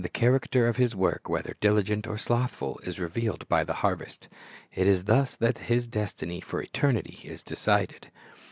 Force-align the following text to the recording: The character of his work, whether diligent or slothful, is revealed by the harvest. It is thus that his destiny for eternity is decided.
The 0.01 0.09
character 0.09 0.65
of 0.67 0.77
his 0.77 0.95
work, 0.95 1.29
whether 1.29 1.55
diligent 1.61 2.07
or 2.07 2.17
slothful, 2.17 2.79
is 2.83 2.97
revealed 2.99 3.47
by 3.47 3.63
the 3.63 3.73
harvest. 3.85 4.27
It 4.73 4.87
is 4.87 5.03
thus 5.03 5.35
that 5.35 5.59
his 5.69 5.87
destiny 5.87 6.41
for 6.41 6.59
eternity 6.59 7.19
is 7.29 7.43
decided. 7.43 8.07